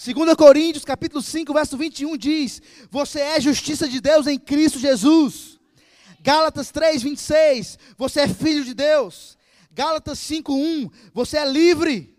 [0.03, 2.61] 2 Coríntios capítulo 5, verso 21 diz:
[2.91, 5.57] Você é justiça de Deus em Cristo Jesus.
[6.21, 9.37] Gálatas 3, 26, você é filho de Deus.
[9.71, 12.13] Gálatas 5, 1, você é livre.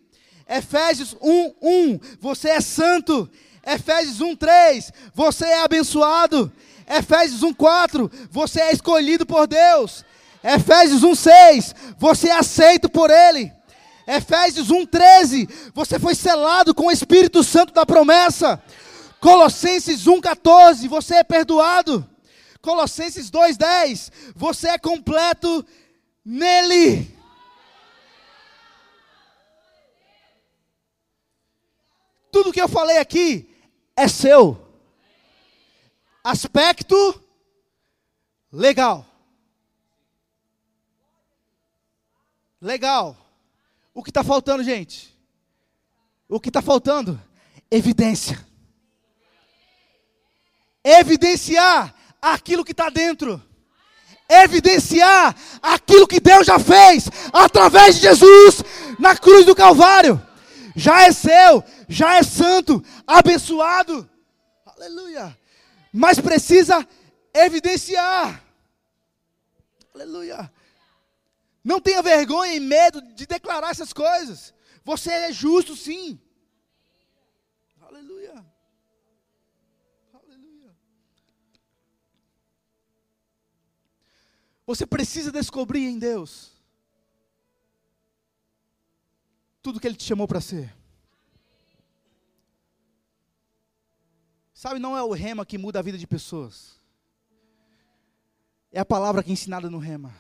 [0.49, 3.29] Efésios 1, 1, você é santo.
[3.67, 6.53] Efésios 1, 3, você é abençoado.
[6.89, 10.05] Efésios 1, 4, você é escolhido por Deus.
[10.45, 13.53] Efésios 1, 6, você é aceito por Ele.
[14.07, 18.63] Efésios 1, 13, você foi selado com o Espírito Santo da promessa.
[19.19, 22.09] Colossenses 1, 14, você é perdoado.
[22.63, 25.67] Colossenses 2:10, você é completo
[26.25, 27.17] nele.
[32.31, 33.56] Tudo que eu falei aqui
[33.97, 34.63] é seu.
[36.23, 37.21] Aspecto
[38.53, 39.07] legal.
[42.61, 43.17] Legal.
[43.95, 45.17] O que está faltando, gente?
[46.29, 47.21] O que está faltando?
[47.71, 48.45] Evidência.
[50.85, 53.43] Evidenciar aquilo que está dentro.
[54.29, 58.63] Evidenciar aquilo que Deus já fez através de Jesus
[58.99, 60.21] na cruz do Calvário.
[60.75, 64.09] Já é seu, já é santo, abençoado.
[64.65, 65.37] Aleluia.
[65.93, 66.87] Mas precisa
[67.33, 68.43] evidenciar.
[69.95, 70.53] Aleluia.
[71.65, 74.55] Não tenha vergonha e medo de declarar essas coisas.
[74.85, 76.21] Você é justo, sim.
[84.67, 86.51] Você precisa descobrir em Deus
[89.63, 90.76] tudo que Ele te chamou para ser.
[94.67, 96.81] Sabe, não é o rema que muda a vida de pessoas.
[98.73, 100.13] É a palavra que é ensinada no rema.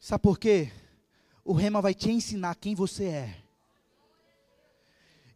[0.00, 0.72] Sabe por quê?
[1.44, 3.36] O rema vai te ensinar quem você é.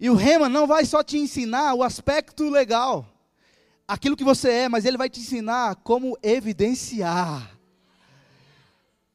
[0.00, 3.06] E o rema não vai só te ensinar o aspecto legal,
[3.86, 7.56] aquilo que você é, mas ele vai te ensinar como evidenciar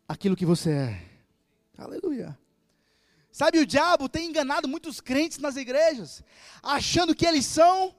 [0.08, 1.06] aquilo que você é.
[1.78, 2.40] Aleluia.
[3.38, 6.24] Sabe, o diabo tem enganado muitos crentes nas igrejas,
[6.64, 7.96] achando que eles são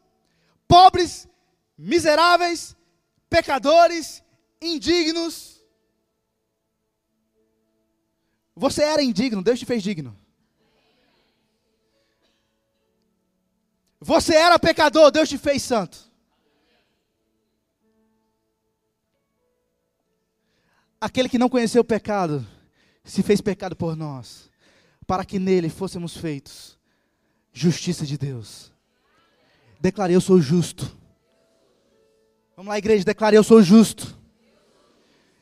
[0.67, 1.29] pobres,
[1.79, 2.77] miseráveis,
[3.31, 4.21] pecadores,
[4.61, 5.63] indignos.
[8.57, 10.19] Você era indigno, Deus te fez digno.
[14.01, 16.11] Você era pecador, Deus te fez santo.
[21.01, 22.45] Aquele que não conheceu o pecado,
[23.05, 24.49] se fez pecado por nós,
[25.09, 26.79] para que nele fôssemos feitos
[27.51, 28.71] justiça de Deus.
[29.81, 30.95] Declarei, eu sou justo.
[32.55, 34.17] Vamos lá, igreja, declarei, eu sou justo.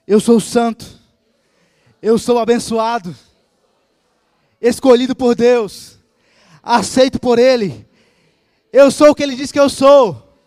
[0.07, 0.87] Eu sou santo.
[2.01, 3.15] Eu sou abençoado.
[4.61, 5.99] Escolhido por Deus.
[6.63, 7.87] Aceito por Ele.
[8.73, 10.39] Eu sou o que Ele diz que eu sou.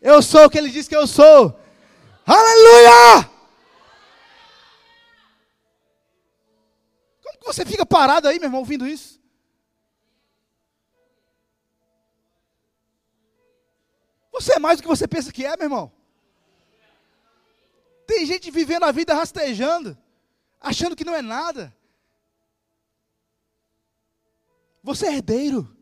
[0.00, 1.60] Eu sou o que Ele diz que eu sou.
[2.24, 3.30] Aleluia!
[7.52, 9.20] Você fica parado aí, meu irmão, ouvindo isso?
[14.32, 15.92] Você é mais do que você pensa que é, meu irmão.
[18.06, 19.98] Tem gente vivendo a vida rastejando,
[20.60, 21.76] achando que não é nada.
[24.82, 25.76] Você é herdeiro.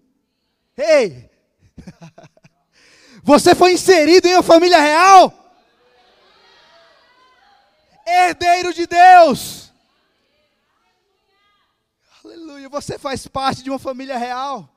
[0.76, 1.30] Ei!
[3.22, 5.54] Você foi inserido em uma família real.
[8.06, 9.67] Herdeiro de Deus.
[12.28, 12.68] Aleluia.
[12.68, 14.70] Você faz parte de uma família real.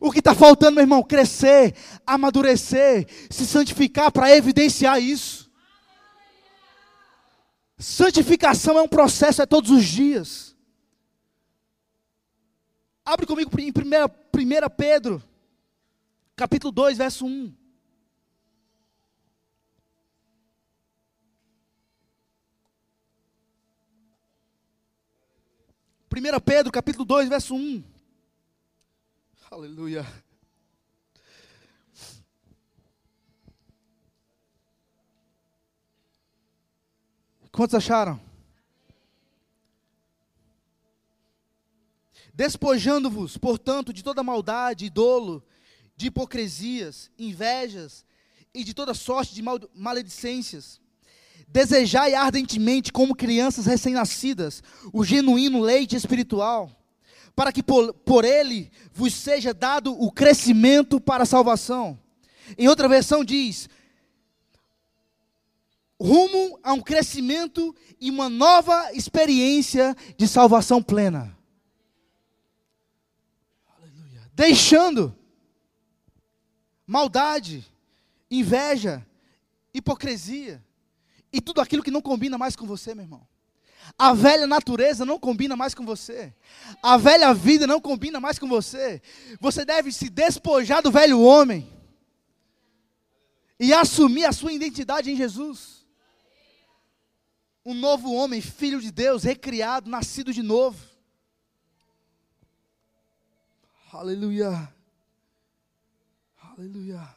[0.00, 1.02] O que está faltando, meu irmão?
[1.02, 1.74] Crescer,
[2.06, 5.50] amadurecer, se santificar para evidenciar isso.
[7.78, 10.56] Santificação é um processo, é todos os dias.
[13.04, 13.72] Abre comigo em 1
[14.74, 15.22] Pedro,
[16.34, 17.54] capítulo 2, verso 1.
[26.16, 27.84] Primeira Pedro, capítulo 2, verso 1.
[29.50, 30.06] Aleluia.
[37.52, 38.18] Quantos acharam?
[42.32, 45.44] Despojando-vos, portanto, de toda maldade, dolo,
[45.94, 48.06] de hipocrisias, invejas
[48.54, 49.42] e de toda sorte de
[49.74, 50.80] maledicências.
[51.48, 56.70] Desejai ardentemente, como crianças recém-nascidas, o genuíno leite espiritual
[57.36, 61.98] para que por, por ele vos seja dado o crescimento para a salvação.
[62.56, 63.68] Em outra versão diz:
[66.00, 71.36] rumo a um crescimento e uma nova experiência de salvação plena.
[73.76, 74.30] Aleluia.
[74.32, 75.14] Deixando
[76.86, 77.66] maldade,
[78.30, 79.06] inveja,
[79.74, 80.64] hipocrisia
[81.36, 83.28] e tudo aquilo que não combina mais com você, meu irmão.
[83.98, 86.34] A velha natureza não combina mais com você.
[86.82, 89.02] A velha vida não combina mais com você.
[89.38, 91.70] Você deve se despojar do velho homem
[93.60, 95.86] e assumir a sua identidade em Jesus.
[97.64, 100.82] Um novo homem, filho de Deus, recriado, nascido de novo.
[103.92, 104.72] Aleluia.
[106.40, 107.15] Aleluia.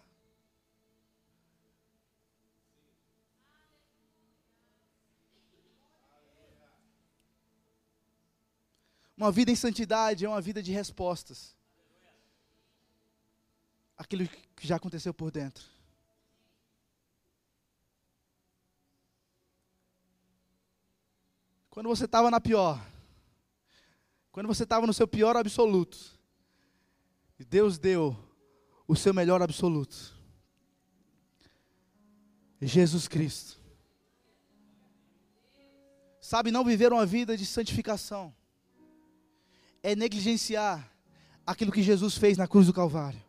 [9.20, 11.53] Uma vida em santidade é uma vida de respostas.
[13.97, 15.65] Aquilo que já aconteceu por dentro.
[21.70, 22.82] Quando você estava na pior,
[24.32, 26.17] quando você estava no seu pior absoluto,
[27.38, 28.17] Deus deu
[28.88, 30.17] o seu melhor absoluto.
[32.61, 33.59] Jesus Cristo.
[36.22, 38.38] Sabe, não viver uma vida de santificação
[39.82, 40.91] é negligenciar
[41.45, 43.21] aquilo que Jesus fez na cruz do Calvário.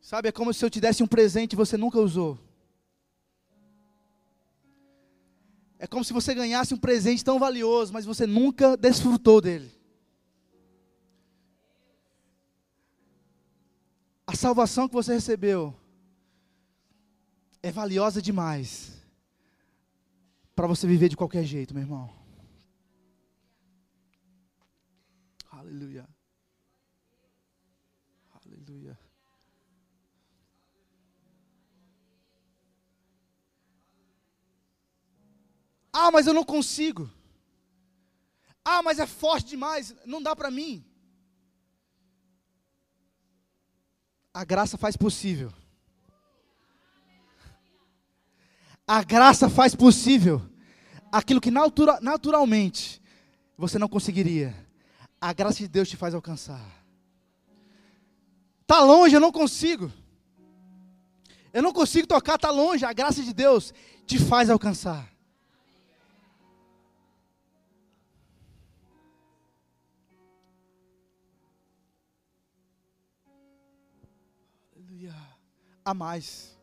[0.00, 2.38] Sabe, é como se eu te desse um presente e você nunca usou.
[5.78, 9.72] É como se você ganhasse um presente tão valioso, mas você nunca desfrutou dele.
[14.26, 15.74] A salvação que você recebeu
[17.62, 19.03] é valiosa demais
[20.54, 22.10] para você viver de qualquer jeito, meu irmão.
[25.50, 26.08] Aleluia.
[28.44, 28.98] Aleluia.
[35.92, 37.10] Ah, mas eu não consigo.
[38.64, 40.84] Ah, mas é forte demais, não dá para mim.
[44.32, 45.52] A graça faz possível.
[48.86, 50.42] A graça faz possível
[51.10, 53.00] aquilo que natura, naturalmente
[53.56, 54.54] você não conseguiria.
[55.20, 56.84] A graça de Deus te faz alcançar.
[58.60, 59.90] Está longe, eu não consigo.
[61.52, 62.84] Eu não consigo tocar, está longe.
[62.84, 63.72] A graça de Deus
[64.06, 65.08] te faz alcançar.
[74.76, 75.14] Aleluia.
[75.84, 76.54] A mais.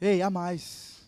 [0.00, 0.98] Ei, há mais.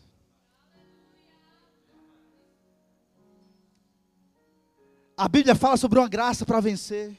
[5.17, 7.17] A Bíblia fala sobre uma graça para vencer,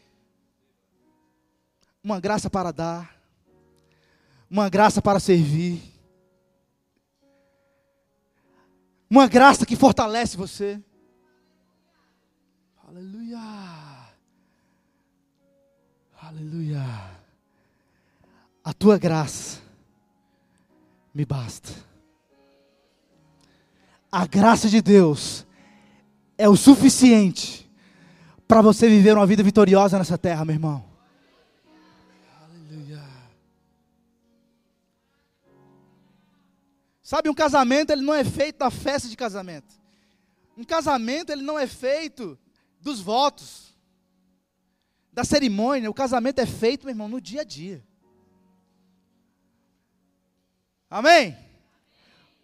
[2.03, 3.15] uma graça para dar,
[4.49, 5.81] uma graça para servir,
[9.09, 10.79] uma graça que fortalece você.
[12.87, 13.39] Aleluia.
[16.21, 16.83] Aleluia.
[18.63, 19.62] A tua graça
[21.13, 21.71] me basta.
[24.11, 25.45] A graça de Deus
[26.37, 27.69] é o suficiente
[28.47, 30.85] para você viver uma vida vitoriosa nessa terra, meu irmão.
[32.43, 33.03] Aleluia.
[37.01, 39.73] Sabe, um casamento ele não é feito da festa de casamento.
[40.57, 42.37] Um casamento ele não é feito
[42.79, 43.73] dos votos,
[45.11, 45.89] da cerimônia.
[45.89, 47.83] O casamento é feito, meu irmão, no dia a dia.
[50.93, 51.35] Amém?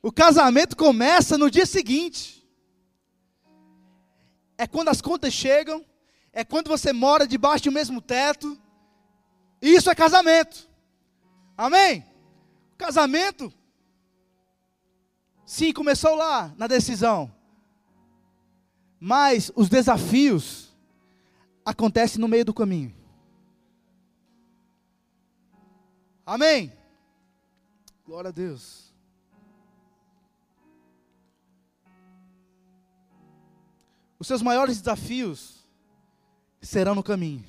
[0.02, 2.44] O casamento começa no dia seguinte.
[4.58, 5.86] É quando as contas chegam,
[6.34, 8.60] é quando você mora debaixo do mesmo teto.
[9.62, 10.68] Isso é casamento.
[11.56, 12.04] Amém?
[12.74, 13.54] O casamento,
[15.46, 17.32] sim, começou lá na decisão.
[19.00, 20.76] Mas os desafios
[21.64, 22.96] acontecem no meio do caminho.
[26.26, 26.79] Amém?
[28.10, 28.92] Glória a Deus.
[34.18, 35.64] Os seus maiores desafios
[36.60, 37.46] serão no caminho.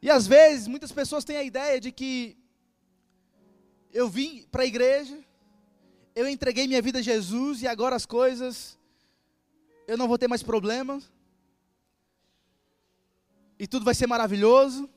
[0.00, 2.38] E às vezes, muitas pessoas têm a ideia de que
[3.92, 5.18] eu vim para a igreja,
[6.14, 8.78] eu entreguei minha vida a Jesus e agora as coisas,
[9.88, 11.12] eu não vou ter mais problemas,
[13.58, 14.88] e tudo vai ser maravilhoso.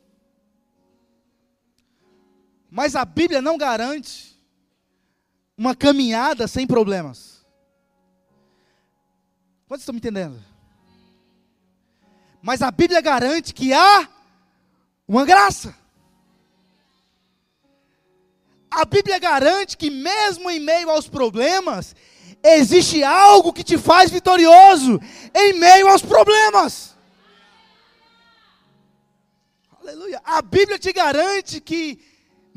[2.70, 4.38] Mas a Bíblia não garante
[5.58, 7.46] uma caminhada sem problemas.
[9.68, 10.42] Quantos estão me entendendo?
[12.42, 14.08] Mas a Bíblia garante que há
[15.08, 15.76] uma graça.
[18.72, 21.96] A Bíblia garante que, mesmo em meio aos problemas,
[22.44, 25.02] existe algo que te faz vitorioso
[25.34, 26.96] em meio aos problemas.
[29.82, 30.22] Aleluia.
[30.24, 32.00] A Bíblia te garante que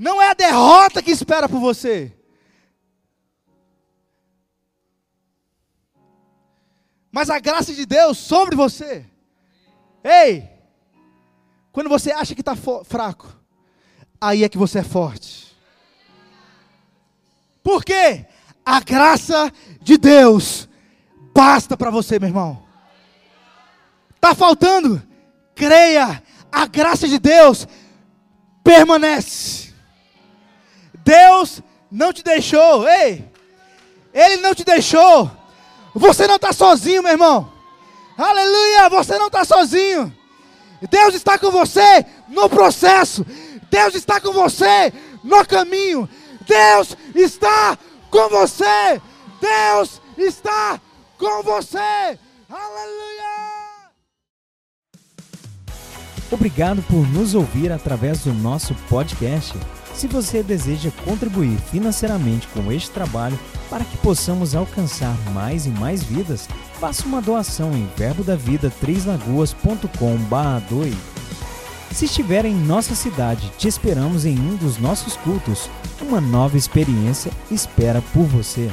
[0.03, 2.13] não é a derrota que espera por você.
[7.13, 9.07] Mas a graça de Deus sobre você.
[10.03, 10.51] Ei!
[11.71, 13.33] Quando você acha que está fraco,
[14.21, 15.57] aí é que você é forte.
[17.63, 18.27] Por quê?
[18.67, 20.69] A graça de Deus
[21.33, 22.67] basta para você, meu irmão.
[24.17, 25.01] Está faltando?
[25.55, 27.69] Creia, a graça de Deus
[28.65, 29.72] permanece.
[31.05, 33.25] Deus não te deixou, ei,
[34.13, 35.31] Ele não te deixou.
[35.95, 37.53] Você não está sozinho, meu irmão.
[38.17, 40.15] Aleluia, você não está sozinho.
[40.91, 43.25] Deus está com você no processo.
[43.71, 44.93] Deus está com você
[45.23, 46.09] no caminho.
[46.47, 47.79] Deus está
[48.11, 49.01] com você.
[49.41, 50.81] Deus está
[51.19, 52.19] com você.
[52.51, 53.13] Aleluia.
[56.31, 59.55] Obrigado por nos ouvir através do nosso podcast.
[59.95, 63.39] Se você deseja contribuir financeiramente com este trabalho
[63.69, 66.49] para que possamos alcançar mais e mais vidas,
[66.81, 70.97] faça uma doação em verbo da vida trêslagoas.com/doe.
[71.93, 75.69] Se estiver em nossa cidade, te esperamos em um dos nossos cultos.
[76.01, 78.71] Uma nova experiência espera por você.